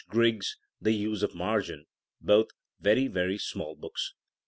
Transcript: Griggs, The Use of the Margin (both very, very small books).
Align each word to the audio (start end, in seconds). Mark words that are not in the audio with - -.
Griggs, 0.09 0.57
The 0.81 0.93
Use 0.93 1.21
of 1.21 1.33
the 1.33 1.37
Margin 1.37 1.85
(both 2.19 2.47
very, 2.79 3.07
very 3.07 3.37
small 3.37 3.75
books). 3.75 4.15